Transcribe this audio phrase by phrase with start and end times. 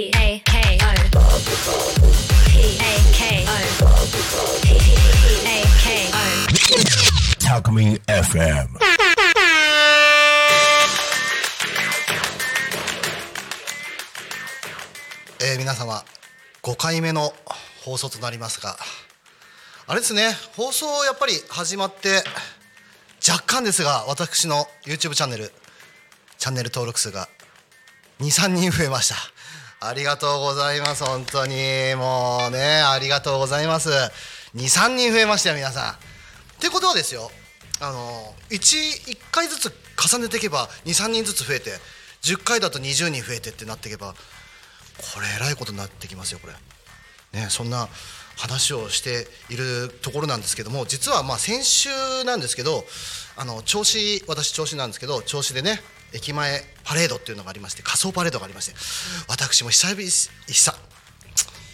[0.00, 0.88] P A K O
[2.48, 3.52] P A K O
[4.62, 4.66] P
[5.44, 6.16] A K O
[7.38, 8.80] Talkme FM.
[15.42, 16.02] えー皆様
[16.62, 17.34] 5回目の
[17.82, 18.78] 放送となりますが
[19.86, 22.24] あれですね放送やっぱり始まって
[23.28, 25.52] 若干ですが私の YouTube チャンネル
[26.38, 27.28] チャンネル登録数が
[28.20, 29.16] 23人増えました
[29.82, 31.04] ありがとうございます。
[31.04, 31.54] 本当に。
[31.96, 33.88] もうねありがとうございます。
[34.54, 35.92] 23人増えましたよ皆さん。
[35.92, 35.96] っ
[36.60, 37.30] てことはですよ
[37.80, 41.70] あの 1, 1回ずつ重ねていけば23人ずつ増えて
[42.20, 46.52] 10回だと20人増えてってなっていけばこれえらいことになってきますよこれ。
[47.40, 47.88] ねそんな
[48.40, 51.90] 話をしているところなんですけども実はまあ先週
[52.24, 52.84] なんですけど
[53.36, 55.80] あの調子私調子なんですけど調子でね
[56.14, 58.74] 駅前パレードっていうのがありまして仮装パレードがありまして
[59.28, 60.74] 私も久々久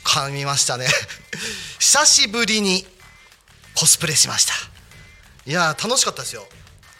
[0.06, 0.86] 噛みましたね。
[1.80, 2.86] 久しぶりに
[3.74, 4.54] コスプレしました。
[5.44, 6.48] いやー楽しかったですよ。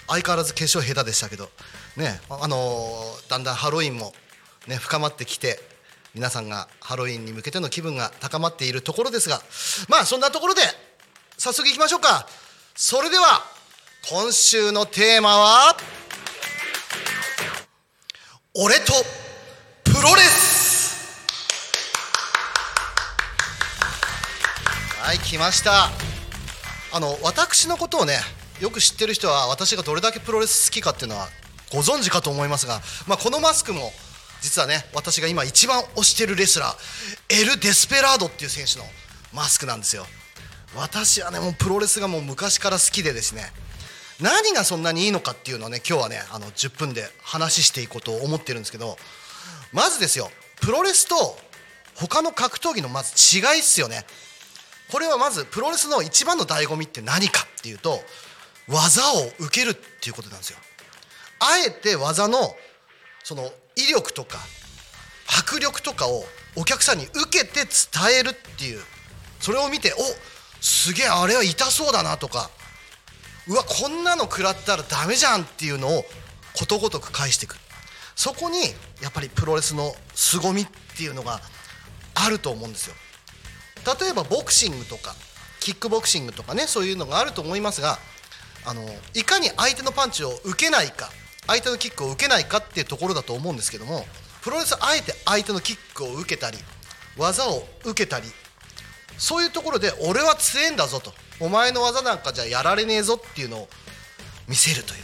[0.09, 1.51] 相変わらず化粧下手でしたけど
[1.97, 4.13] ねあのーだんだんハロウィンも
[4.67, 5.61] ね深まってきて
[6.17, 9.43] 皆さんがハロウィンに向けての気分が高まっているところですが
[9.91, 10.63] まあそんなところで
[11.37, 12.27] 早速いきましょうか。
[12.75, 13.43] それでは
[14.09, 15.77] 今週のテーマは
[18.55, 18.95] 俺と
[19.85, 20.97] プロレス。
[25.03, 25.91] はい来ました。
[26.95, 28.21] あの私のことをね
[28.63, 31.29] よく知ってる人は私がどれだけプロレス好きかっていうのは
[31.71, 33.93] ご存知かと思いますが、まあ、このマスクも
[34.47, 38.85] 実はね私が今一番推してるレスラーエル・デスペラードっていう選手の
[39.35, 40.07] マスクなんですよ。
[40.77, 43.51] 私はねもうプロレスがもう昔から好きでですね
[44.21, 48.97] 何がそんなにいいのかっていうのをね今日はねあの10分で話していこうと思ってるんですけど
[49.73, 50.31] まずですよ
[50.61, 51.17] プロレスと
[51.97, 54.05] 他の格闘技のまず違いっすよね。
[54.93, 57.99] これはまずプロレスの一番の醍醐味って何かっていうと
[58.69, 60.59] 技を受けるっていうことなんですよ。
[61.41, 62.55] あえて技の
[63.25, 64.39] その威力とか
[65.27, 66.25] 迫力とかを
[66.57, 68.81] お客さんに受けて伝えるっていう
[69.41, 69.97] それを見てお
[70.63, 72.51] すげえあれは痛そうだなとか
[73.49, 76.05] うわこんなの食らったらダメじゃんっていうのを
[76.59, 77.57] ことごとく返していく
[78.17, 78.59] そこに
[79.03, 80.67] やっぱりプロレスの凄みっ
[80.97, 81.41] ていうのが
[82.15, 82.95] あると思うんですよ。
[84.01, 85.15] 例えばボクシングとか
[85.61, 87.99] キックボクシングとかねそういうのがあると思いますが
[88.65, 88.83] あの
[89.15, 91.11] いかに相手のパンチを受けないか
[91.47, 94.05] 相手のキックを受けないかっていうところだと思うんですけども
[94.43, 96.59] プロレスあえて相手のキックを受けたり
[97.17, 98.27] 技を受けたり
[99.19, 101.13] そういうところで俺は強えんだぞと。
[101.41, 103.69] お前の技なんかじゃやられねえぞっていうのを
[104.49, 104.97] 見せるとい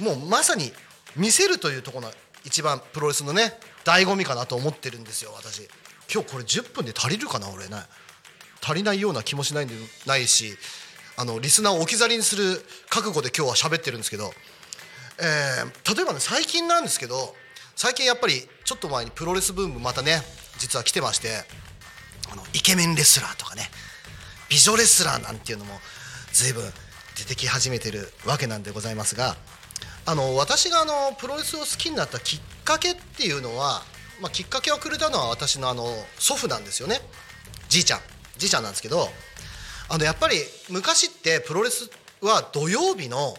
[0.00, 0.02] う。
[0.02, 0.70] もうまさに
[1.16, 2.14] 見せるというところが
[2.44, 5.68] 一番プロレスのね醍醐味かなと思ってるんですよ私。
[6.12, 7.76] 今日これ10分で足りるかな俺ね。
[8.62, 9.74] 足りないような気もしないんで
[10.06, 10.56] ないし
[11.16, 14.32] あのリスナーを置き去りにする覚悟で今日は喋ってるんですけど、
[15.20, 17.34] えー例えばね最近なんですけど
[17.76, 20.20] 最近やっぱりちょっと前にプロレスブームまたね
[20.58, 21.28] 実は来てまして
[22.30, 23.62] あのイケメンレスラーとかね
[24.50, 25.74] 美女レスラーなんていうのも
[26.32, 26.62] 随分
[27.16, 29.36] 出てき始めてるわけなんでございますが
[30.06, 33.82] あの私があのプロレスを好きになったきっかけっていうのは、
[34.20, 35.84] まあ、きっかけをくれたのは私のあの
[36.18, 37.00] 祖父なんですよね。
[37.68, 38.00] じいちゃん。
[38.38, 39.08] じいちゃんなんですけど
[39.90, 40.36] あのやっぱり
[40.70, 41.90] 昔ってプロレス
[42.22, 43.36] は土曜日の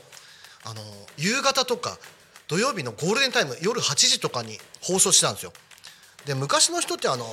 [0.70, 0.82] あの
[1.18, 1.98] 夕方とか
[2.48, 5.54] 土曜日のゴールデンタイム夜8時とかに放送してたんですよ。
[6.26, 7.26] で昔の人ってあの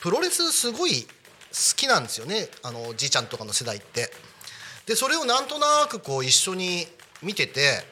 [0.00, 1.08] プロレスすごい好
[1.76, 2.48] きなんですよね。
[2.62, 4.10] あのじいちゃんとかの世代って。
[4.86, 6.86] でそれをなんとなくこう一緒に
[7.22, 7.82] 見てて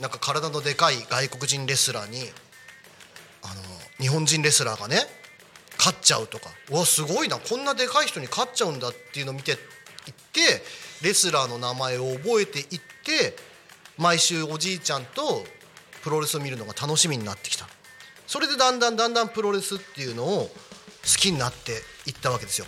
[0.00, 2.18] なんか体のでかい外国人レスラーに
[3.42, 3.62] あの
[4.00, 4.96] 日本人レスラーがね
[5.76, 6.50] 勝っちゃうとか。
[6.70, 7.38] うわすごいな。
[7.38, 9.58] こんなでかい人に勝っちゃうんだっていうのを見ていっ
[10.32, 10.62] て
[11.02, 13.53] レスラーの名前を覚えていって
[13.98, 15.44] 毎週おじいちゃんと
[16.02, 17.66] プロレスを見るのが楽しみになってきた。
[18.26, 20.50] それでだんだんだんだんプロレスっていうのを好
[21.18, 21.72] きになって
[22.06, 22.66] いったわけですよ。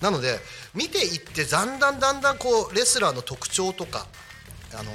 [0.00, 0.38] なので
[0.74, 4.06] 見ていってだんだんだんだんこうレスラーの特徴とか
[4.74, 4.90] あの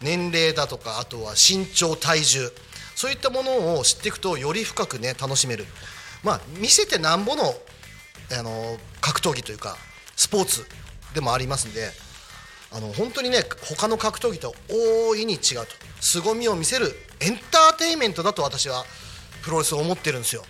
[0.00, 2.52] 年齢だとかあとは身長体重
[2.94, 5.66] そういったものを知っていくとより深くね楽しめる。
[6.22, 7.54] まあ見せてなんぼの
[8.38, 9.76] あの格闘技というか
[10.16, 10.64] スポーツ
[11.12, 11.90] でもありますんで
[12.72, 15.66] あの本当にね他の格闘技と大いに違うと。
[16.00, 18.84] 凄みを見せるエンターテインメントだと私は
[19.42, 20.42] プロレスを思ってるんですよ。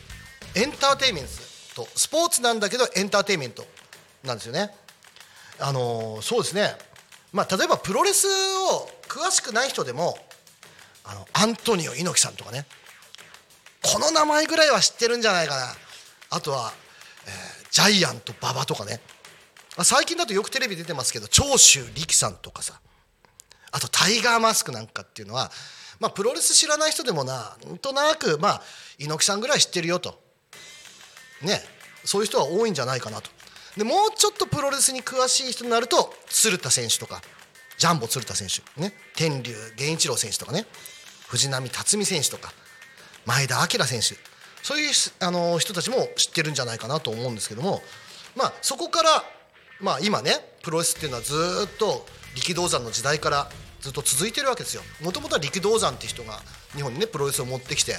[0.54, 1.84] エンターテインメント。
[1.84, 3.66] とスポーツなんだけどエンターテインメント
[4.22, 4.70] なんですよね。
[5.58, 6.76] あのそうですね。
[7.32, 10.16] まあ例えばプロレスを詳しくない人でも
[11.04, 12.66] あのアントニオ猪木さんとかね。
[13.82, 15.74] この名前ぐらいは知ってるんじゃないかな。
[16.30, 16.72] あとは、
[17.26, 19.00] えージャイアント馬場とかね。
[19.82, 22.80] 最近だとよくテレビ出てますけど長州力さんとかさ。
[23.72, 25.50] あとタイガーマスクなんかっていうのは、
[25.98, 28.62] まあ、プロレス知らない人でもなんとなく、まあ、
[28.98, 30.22] 猪木さんぐらい知ってるよと。
[31.42, 31.60] ね。
[32.04, 33.30] そういう人は多いんじゃないかなと。
[33.76, 37.20] でもうちょっとプロレスに詳しい人になると鶴田選手とか
[37.76, 38.94] ジャンボ鶴田選手ね。
[39.16, 40.66] 天竜源一郎選手とかね。
[41.26, 42.52] 藤波辰巳選手とか
[43.26, 44.16] 前田明選手。
[44.62, 47.82] そういうあの人たちも知ってるんじゃないかなと思うんですけども、
[48.34, 49.24] まあ、そこから、
[49.80, 50.32] まあ、今ね
[50.62, 51.34] プロレスっていうのはず
[51.66, 53.48] っと力道山の時代から
[53.80, 54.82] ずっと続いてるわけですよ。
[55.02, 56.40] もともとは力道山って人が
[56.74, 57.96] 日本にねプロレスを持ってきて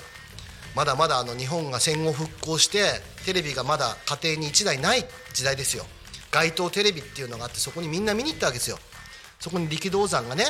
[0.76, 5.86] まだまだあの日本が戦後復興してテレビがまだ家庭に1台ない時代ですよ。
[6.32, 8.78] 街頭テレビっていうのがあってそこにみんな見に行ったわけですよ。
[9.40, 10.46] そこに力道山がね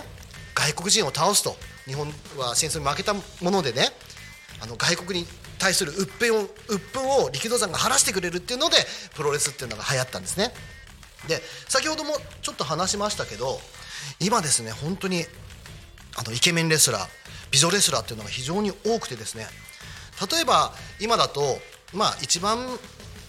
[0.56, 1.56] 外国人を倒すと
[1.86, 2.08] 日本
[2.38, 3.90] は戦争に負けたものでね
[4.62, 5.28] あの外国に
[5.60, 8.78] 対する鬱憤を鬱憤を力道山が晴らしてくれるっていうので
[9.16, 10.54] プロレスっていうのが流行ったんですね。
[11.28, 13.60] で先ほどもちょっと話しましたけど
[14.20, 15.24] 今ですね本当に
[16.18, 17.08] あのイケメンレスラー
[17.52, 19.46] 美女レスラーっていうのが非常に多くてですね
[20.32, 21.42] 例えば今だと
[21.94, 22.58] まあ一番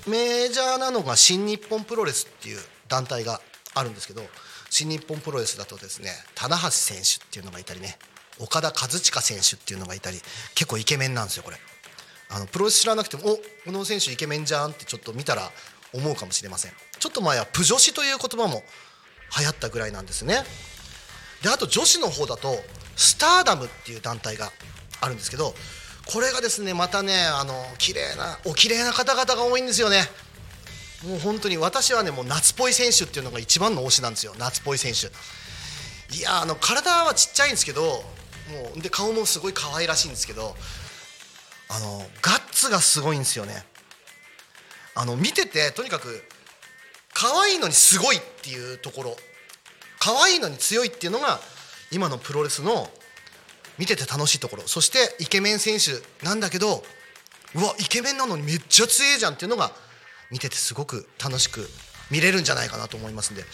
[0.06, 2.58] メジャーなのが新日本プロレスっていう
[2.88, 3.40] 団体が
[3.74, 4.22] あるんですけど
[4.70, 7.98] 新日本プロレスだとですね棚橋選手っていうのがいたりね
[8.38, 10.18] 岡田和親選手っていうのがいたり
[10.54, 11.56] 結構イケメンなんですよこれ。
[12.28, 15.50] あのプロレス知らなくてもおこの選手イケメンじゃんってちょっと見たら
[15.94, 16.72] 思うかもしれません。
[17.06, 18.64] ちょっと前はプ女子という言葉も
[19.38, 20.42] 流行ったぐらいなんですね。
[21.40, 22.56] であと女子の方だと
[22.96, 24.50] スターダムっていう団体が
[25.00, 25.54] あるんですけど
[26.04, 30.02] これがですねまたねあの綺麗なお綺麗な方々が多いんですよね。
[31.06, 34.34] もう本当に私はねもう夏っぽい選手っていうのが一番の推しなんですよ。
[34.36, 35.06] 夏っぽい選手。
[36.16, 38.02] いやあの体はちっちゃいんですけども
[38.76, 40.56] うで顔もすごい可愛らしいんですけど
[41.68, 43.64] あのガッツがすごいんですよね。
[44.96, 46.24] あの見ててとにかく
[47.18, 49.16] 可愛いのにすごいっていうところ。
[49.98, 51.40] 可愛いのに強いっていうのが
[51.90, 52.90] 今のプロレスの
[53.78, 54.64] 見てて楽しいところ。
[54.66, 55.92] そしてイケメン選手
[56.22, 56.82] なんだけど
[57.54, 59.72] うわイケメンなのにめっちゃ強いじゃんっていうのが
[60.30, 61.66] 見ててすごく楽しく
[62.10, 63.44] 見れるんじゃないかなと思いますんで。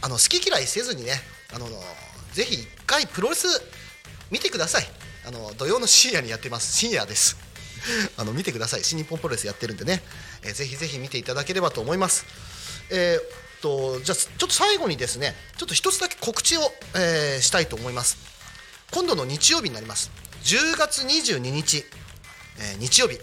[0.00, 1.12] あの好き嫌いせずにね
[1.54, 1.68] あの
[2.32, 3.46] ぜひ一回プロレス
[4.30, 4.84] 見てください。
[5.28, 6.74] あの土曜の深夜にやってます。
[6.74, 7.36] 深夜です。
[8.16, 8.84] あの見てください。
[8.84, 10.02] 新日本プロレスやってるんでね、
[10.42, 12.24] えーぜひぜひ見ていただければと思います。
[12.90, 16.60] えーとじゃあちょっと最後にですねちょっと一つだけ告知を、
[16.94, 18.16] えーしたいと思います。
[18.92, 20.10] 今度の日曜日になります。
[20.42, 21.84] 10月22日、
[22.58, 23.22] えー日曜日、えー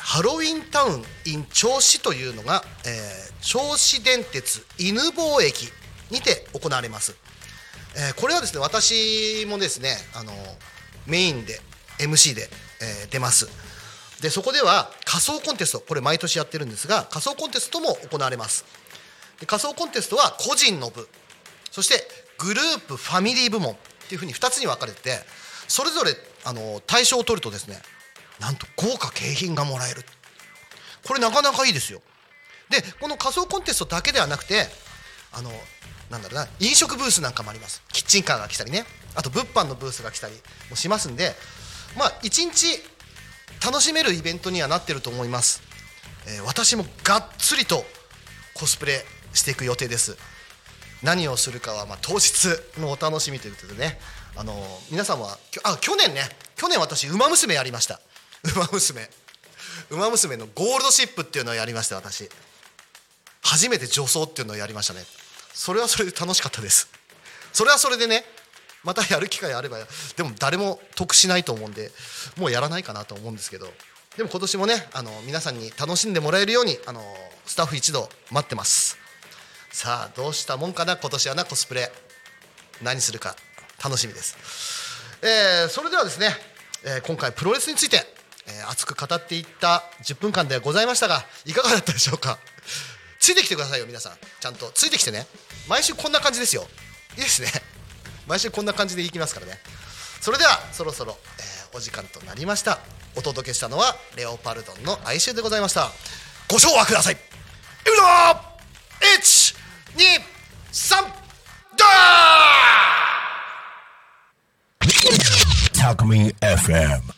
[0.00, 5.70] ハロウィンタウン in 銚子というのが、えー銚子電鉄犬坊駅
[6.10, 7.14] にて行われます、
[7.94, 10.32] えーこれはですね私もですねあの
[11.06, 11.60] メインで
[11.98, 12.48] MC で、
[12.80, 13.48] えー出ます。
[14.20, 18.64] でそこでは仮装コンテストこれ毎年やってるんですが仮装コンテストも行われます。
[19.40, 21.08] で仮装コンテストは個人の部
[21.70, 22.06] そして
[22.38, 23.76] グループファミリー部門っ
[24.08, 25.20] ていうふうに2つに分かれて
[25.68, 26.12] それぞれ
[26.44, 27.80] あの対象を取るとですね
[28.40, 30.02] なんと豪華景品がもらえる。
[31.06, 32.02] これなかなかいいですよ。
[32.68, 34.66] でこの仮装コンテストだけではなくて
[35.32, 35.50] あの
[36.10, 37.82] なんだろうな飲食ブースなんかもあります。
[37.92, 38.84] キッチンカーが来たりね。
[39.14, 40.34] あと物販のブースが来たり
[40.68, 41.34] もしますんで
[41.96, 42.66] まあ一日
[43.64, 45.62] 楽しめるイベントにはなってると思います、
[46.26, 47.84] えー私もがっつりと
[48.54, 50.16] コスプレしていく予定です。
[51.02, 52.48] 何をするかはま当日
[52.78, 53.98] のお楽しみということでね。
[54.36, 54.54] あの
[54.90, 56.22] 皆さんはあ去年ね。
[56.56, 58.00] 去年私「ウマ娘」やりました
[58.54, 59.08] 「ウマ娘」
[59.90, 62.28] 「ウマ娘」のゴールドシップっていうのをやりました私。
[63.42, 65.04] 初めて女装っていうのをやりましたね。
[65.54, 66.88] それはそれで楽しかったです。
[67.52, 68.24] それはそれでね
[68.84, 69.78] またやる機会あれば
[70.16, 71.90] でも誰も得しないと思うんで
[72.36, 73.66] もうやらないかなと思うんですけど
[74.16, 77.02] でも今年もねあの皆さんに楽しんでもらえるようにあの
[77.46, 78.98] スタッフ一同待ってます。
[79.72, 81.90] さあどうしたもんかな今年はなコスプレ。
[82.82, 83.36] 何するか
[83.84, 84.36] 楽しみです、
[85.22, 86.28] えーそれではですね、
[86.84, 87.98] えー今回プロレスについて、
[88.46, 92.38] えー熱く語っていった10分間でございましたがいかがだったでしょうか。
[93.20, 94.12] ついてきてくださいよ皆さん。
[94.40, 95.26] ちゃんとついてきてね。
[95.68, 96.66] 毎週こんな感じですよ。
[97.16, 97.48] いいですね。
[98.30, 99.58] 毎週こんな感じでいきますからね。
[100.20, 102.78] それではそろそろ、えーお時間となりました。
[103.16, 105.90] お届けしたのはレオパルドンの哀愁でございました。
[106.48, 107.14] ご唱和ください。
[107.14, 107.20] いく
[107.96, 108.02] ぞ
[109.94, 111.02] !123
[111.76, 117.10] ドー Talk Me FM.